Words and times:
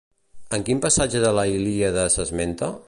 En 0.57 0.63
quin 0.69 0.81
passatge 0.85 1.21
de 1.27 1.35
la 1.41 1.45
Ilíada 1.59 2.09
s'esmenta? 2.17 2.75